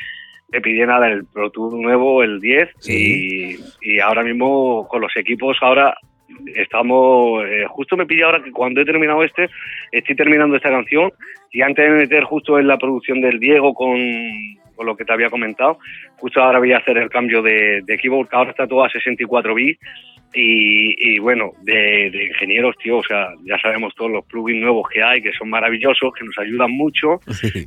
[0.53, 3.57] me pillé nada, el Pro Tour nuevo, el 10, Sí.
[3.81, 5.95] y, y ahora mismo con los equipos, ahora
[6.55, 9.49] estamos, eh, justo me pilla ahora que cuando he terminado este,
[9.91, 11.11] estoy terminando esta canción
[11.51, 13.97] y antes de meter justo en la producción del Diego con,
[14.75, 15.77] con lo que te había comentado,
[16.17, 18.89] justo ahora voy a hacer el cambio de, de keyboard, que ahora está todo a
[18.89, 19.79] 64 bits
[20.35, 24.87] y, y bueno, de, de ingenieros, tío, o sea, ya sabemos todos los plugins nuevos
[24.93, 27.19] que hay, que son maravillosos, que nos ayudan mucho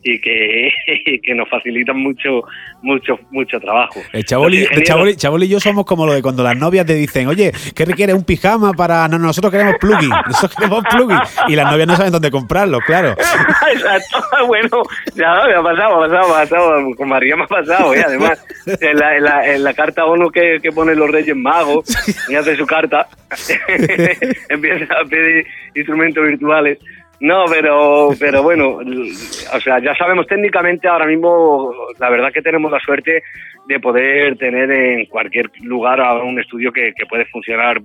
[0.02, 0.70] y que,
[1.06, 2.42] y que nos facilitan mucho,
[2.82, 4.00] mucho, mucho trabajo.
[4.12, 6.94] El Chaboli, el Chaboli- Chaboli y yo somos como lo de cuando las novias te
[6.94, 9.08] dicen, oye, ¿qué requiere un pijama para.?
[9.08, 11.18] No, nosotros queremos plugin, nosotros queremos plugin.
[11.48, 13.14] Y las novias no saben dónde comprarlo, claro.
[13.72, 14.82] Exacto, bueno,
[15.14, 17.94] ya me ha pasado, me ha pasado, me ha pasado, con María me ha pasado,
[17.94, 18.02] ¿eh?
[18.06, 18.44] además,
[18.80, 21.86] en la, en la, en la carta ONU que, que ponen los Reyes Magos,
[22.28, 23.08] y hace su carta,
[24.48, 26.78] empieza a pedir instrumentos virtuales.
[27.20, 32.70] No, pero, pero bueno, o sea, ya sabemos técnicamente ahora mismo, la verdad que tenemos
[32.70, 33.22] la suerte
[33.66, 37.80] de poder tener en cualquier lugar un estudio que, que puede funcionar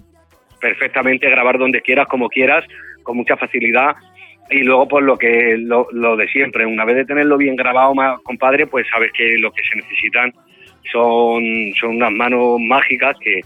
[0.61, 2.63] perfectamente, grabar donde quieras, como quieras,
[3.01, 3.95] con mucha facilidad.
[4.49, 7.93] Y luego, pues lo que lo, lo de siempre, una vez de tenerlo bien grabado,
[8.23, 10.31] compadre, pues sabes que lo que se necesitan
[10.91, 13.41] son, son unas manos mágicas que,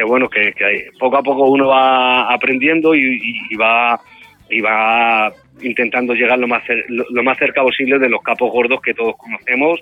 [0.00, 4.00] que bueno, que, que poco a poco uno va aprendiendo y, y- y va
[4.48, 5.30] y va
[5.60, 9.14] intentando llegar lo más lo, lo más cerca posible de los capos gordos que todos
[9.18, 9.78] conocemos,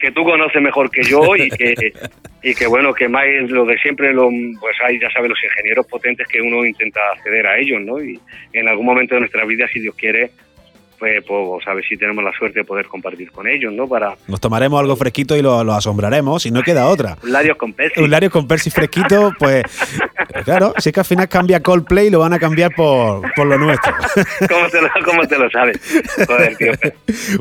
[0.00, 1.92] que tú conoces mejor que yo y que
[2.42, 4.28] y que bueno, que más es lo de siempre, lo,
[4.60, 8.02] pues hay, ya sabes, los ingenieros potentes que uno intenta acceder a ellos, ¿no?
[8.02, 8.18] Y
[8.52, 10.30] en algún momento de nuestra vida, si Dios quiere,
[11.02, 13.88] pues, pues a ver si tenemos la suerte de poder compartir con ellos, ¿no?
[13.88, 17.16] Para Nos tomaremos algo fresquito y lo, lo asombraremos, y no queda otra.
[17.24, 18.00] un Larios con Percy.
[18.00, 19.64] Un Lario con Percy fresquito, pues
[20.44, 23.58] claro, si es que al final cambia Coldplay, lo van a cambiar por, por lo
[23.58, 23.92] nuestro.
[24.48, 25.80] ¿Cómo te, lo, ¿Cómo te lo sabes?
[26.26, 26.72] Joder, tío.
[26.80, 26.92] Qué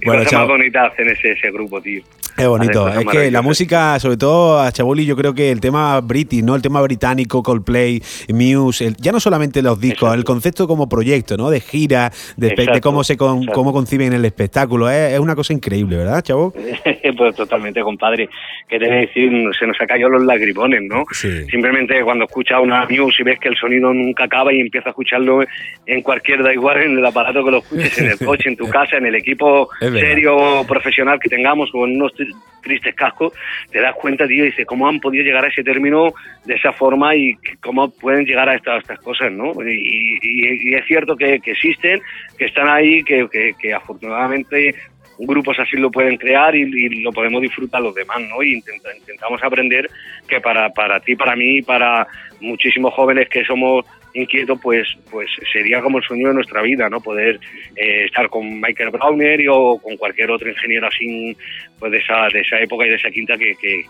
[0.06, 0.40] Bueno, cosa chao.
[0.40, 2.02] más bonita hacen ese, ese grupo, tío.
[2.38, 2.86] Es bonito.
[2.86, 6.42] Cosas Es que la música, sobre todo a Chaboli, yo creo que el tema british,
[6.44, 6.56] ¿no?
[6.56, 10.16] El tema británico, Coldplay, Muse, el- ya no solamente los discos, Exacto.
[10.18, 11.50] el concepto como proyecto, ¿no?
[11.50, 13.46] De gira, de, de cómo se con-.
[13.54, 14.90] Cómo conciben el espectáculo.
[14.90, 16.54] Es, es una cosa increíble, ¿verdad, Chavo?
[17.18, 18.30] pues totalmente, compadre.
[18.68, 21.04] Que te voy a decir, se nos ha caído los lagrimones, ¿no?
[21.12, 21.46] Sí.
[21.46, 24.90] Simplemente cuando escuchas una news y ves que el sonido nunca acaba y empiezas a
[24.92, 25.44] escucharlo
[25.86, 28.68] en cualquier, da igual, en el aparato que lo escuches, en el coche, en tu
[28.70, 32.34] casa, en el equipo serio, profesional que tengamos o en unos tri-
[32.64, 33.34] tristes cascos,
[33.72, 36.14] te das cuenta, tío, y dices, ¿cómo han podido llegar a ese término
[36.46, 39.52] de esa forma y cómo pueden llegar a estas, estas cosas, ¿no?
[39.68, 42.00] Y, y- y es cierto que, que existen,
[42.38, 44.74] que están ahí, que, que- que afortunadamente
[45.20, 48.42] grupos así lo pueden crear y, y lo podemos disfrutar los demás, ¿no?
[48.42, 49.88] Y intenta- intentamos aprender
[50.28, 52.08] que para, para ti, para mí, para
[52.40, 53.86] muchísimos jóvenes que somos
[54.16, 57.00] inquietos, pues, pues sería como el sueño de nuestra vida, ¿no?
[57.02, 57.40] Poder
[57.76, 61.38] eh, estar con Michael Browner y, o con cualquier otro ingeniero así,
[61.78, 63.84] pues de esa, de esa época y de esa quinta que, que,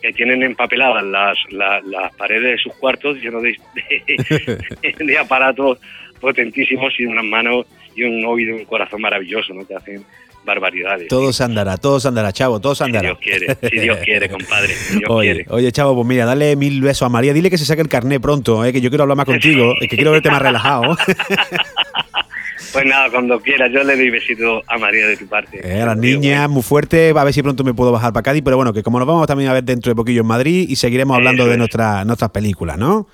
[0.00, 3.54] que tienen empapeladas las, la- las paredes de sus cuartos llenos de,
[4.06, 5.78] de, de aparatos
[6.20, 9.66] potentísimos y unas manos y un oído y un corazón maravilloso, ¿no?
[9.66, 10.04] Que hacen
[10.44, 11.08] barbaridades.
[11.08, 13.08] Todo se andará, todo se andará, Chavo, todo se si andará.
[13.10, 15.46] Dios quiere, si Dios quiere, compadre, si Dios Oye, quiere.
[15.50, 17.32] oye, Chavo, pues mira, dale mil besos a María.
[17.34, 18.72] Dile que se saque el carnet pronto, ¿eh?
[18.72, 20.96] que yo quiero hablar más contigo, es que quiero verte más relajado.
[22.72, 25.60] Pues nada, cuando quiera, yo le doy besito a María de tu parte.
[25.64, 28.42] Eh, a las niñas, muy fuerte, a ver si pronto me puedo bajar para Cádiz,
[28.44, 30.76] pero bueno, que como nos vamos también a ver dentro de poquillo en Madrid y
[30.76, 31.58] seguiremos hablando de es.
[31.58, 33.08] nuestra- nuestras películas, ¿no?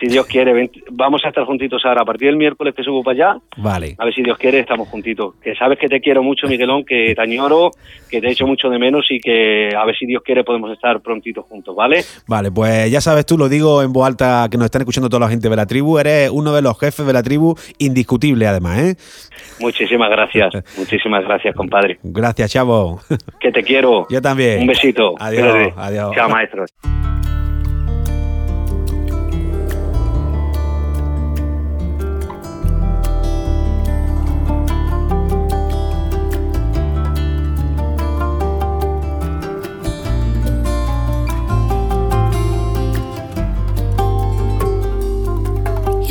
[0.00, 2.02] Si Dios quiere, vamos a estar juntitos ahora.
[2.02, 3.94] A partir del miércoles que subo para allá, Vale.
[3.98, 5.34] a ver si Dios quiere, estamos juntitos.
[5.42, 7.70] Que sabes que te quiero mucho, Miguelón, que te añoro,
[8.10, 11.00] que te echo mucho de menos y que a ver si Dios quiere podemos estar
[11.00, 12.02] prontitos juntos, ¿vale?
[12.26, 15.20] Vale, pues ya sabes tú, lo digo en voz alta que nos están escuchando toda
[15.20, 18.78] la gente de la tribu, eres uno de los jefes de la tribu, indiscutible además,
[18.80, 18.96] ¿eh?
[19.60, 21.98] Muchísimas gracias, muchísimas gracias, compadre.
[22.02, 23.00] Gracias, Chavo.
[23.40, 24.06] Que te quiero.
[24.10, 24.60] Yo también.
[24.60, 25.14] Un besito.
[25.18, 26.14] Adiós, adiós.
[26.14, 26.64] Chao, maestro.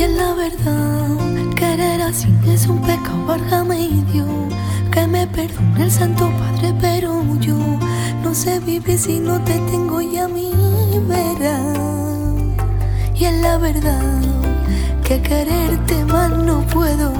[0.04, 1.16] Y la verdad,
[1.56, 4.28] querer así es un pecado, válgame Dios,
[4.90, 7.56] que me perdone el Santo Padre, pero yo
[8.22, 10.52] no sé vivir si no te tengo y a mí
[11.08, 11.78] verás.
[13.14, 14.20] Y es la verdad,
[15.04, 17.10] que quererte más no puedo,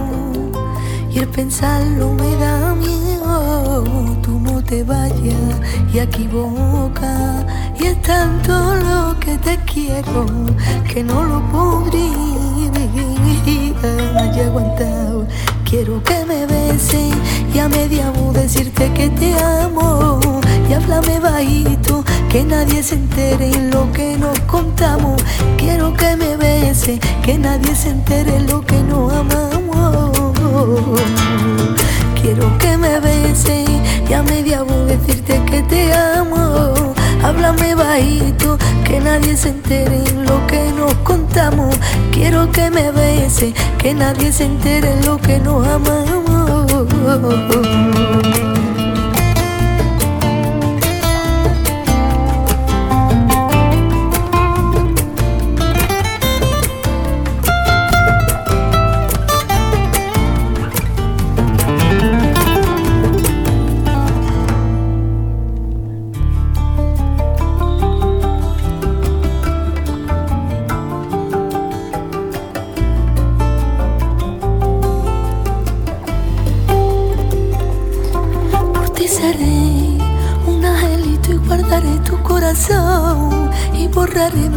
[1.10, 3.84] y el pensarlo me da miedo,
[4.20, 5.56] tú no te vayas
[5.90, 7.46] y equivoca,
[7.80, 10.26] y es tanto lo que te quiero,
[10.92, 12.53] que no lo podría
[14.40, 15.26] aguantado.
[15.68, 17.12] Quiero que me beses
[17.52, 20.20] y a media voz decirte que te amo
[20.68, 25.22] y háblame bajito, que nadie se entere en lo que nos contamos.
[25.56, 30.13] Quiero que me bese, que nadie se entere en lo que nos amamos.
[38.84, 41.74] Que nadie se entere en lo que nos contamos.
[42.12, 46.14] Quiero que me bese, que nadie se entere en lo que nos amamos.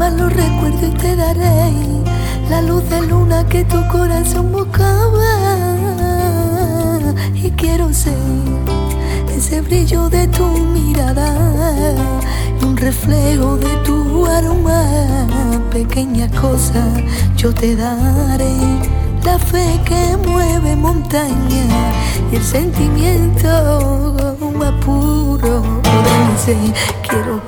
[0.08, 1.74] Borraré malos recuerdos y te daré.
[2.49, 5.76] La luz de luna que tu corazón buscaba.
[7.36, 8.14] Y quiero ser
[9.36, 11.34] ese brillo de tu mirada
[12.60, 14.84] y un reflejo de tu aroma.
[15.72, 16.84] Pequeña cosa
[17.36, 18.55] yo te daré.
[19.24, 21.66] La fe que mueve montaña
[22.32, 24.16] y el sentimiento
[24.58, 25.64] más puro.
[27.10, 27.45] Quiero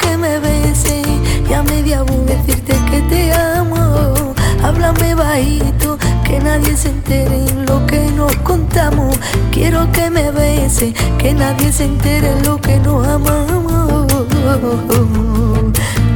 [1.50, 4.34] que me bese y a media voz decirte que te amo.
[4.64, 9.18] Háblame bajito, que nadie se entere en lo que nos contamos.
[9.52, 14.08] Quiero que me bese, que nadie se entere en lo que nos amamos.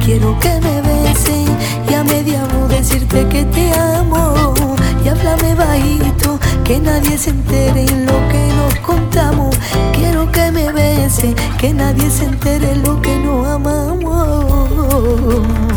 [0.04, 1.44] Quiero que me bese
[1.88, 4.54] y a media decirte que te amo
[5.04, 9.56] y háblame bajito, que nadie se entere en lo que nos contamos.
[9.94, 14.53] Quiero que me bese, que nadie se entere en lo que nos amamos.
[15.00, 15.73] buồn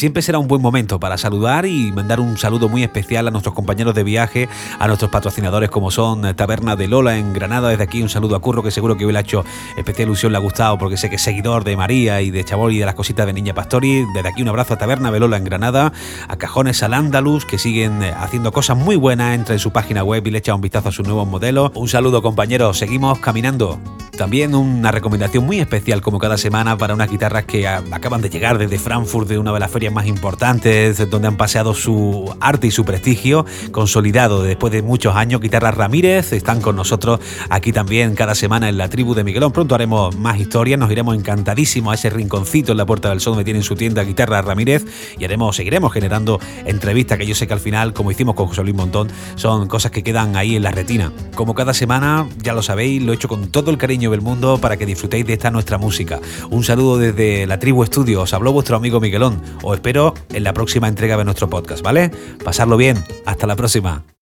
[0.00, 3.54] Siempre será un buen momento para saludar y mandar un saludo muy especial a nuestros
[3.54, 4.48] compañeros de viaje,
[4.78, 7.68] a nuestros patrocinadores como son Taberna de Lola en Granada.
[7.68, 9.44] Desde aquí un saludo a Curro que seguro que hoy le ha hecho
[9.76, 12.72] especial ilusión, le ha gustado porque sé que es seguidor de María y de Chabol
[12.72, 14.06] y de las cositas de Niña Pastori.
[14.14, 15.92] Desde aquí un abrazo a Taberna de Lola en Granada,
[16.28, 19.34] a Cajones al Andalus que siguen eh, haciendo cosas muy buenas.
[19.34, 21.72] Entra en su página web y le echa un vistazo a sus nuevos modelos.
[21.74, 23.78] Un saludo compañeros, seguimos caminando.
[24.16, 28.28] También una recomendación muy especial como cada semana para unas guitarras que ah, acaban de
[28.28, 32.66] llegar desde Frankfurt, de una de las ferias más importantes, donde han paseado su arte
[32.66, 35.40] y su prestigio consolidado después de muchos años.
[35.40, 39.52] Guitarras Ramírez están con nosotros aquí también cada semana en la tribu de Miguelón.
[39.52, 43.32] Pronto haremos más historias, nos iremos encantadísimos a ese rinconcito en la Puerta del Sol
[43.32, 44.84] donde tienen su tienda Guitarra Ramírez
[45.18, 48.62] y haremos, seguiremos generando entrevistas que yo sé que al final, como hicimos con José
[48.62, 51.12] Luis Montón, son cosas que quedan ahí en la retina.
[51.34, 54.58] Como cada semana, ya lo sabéis, lo he hecho con todo el cariño del mundo
[54.58, 56.20] para que disfrutéis de esta nuestra música.
[56.50, 59.40] Un saludo desde la tribu estudio, os habló vuestro amigo Miguelón.
[59.62, 62.10] Os espero en la próxima entrega de nuestro podcast, ¿vale?
[62.44, 64.10] Pasarlo bien, hasta la próxima.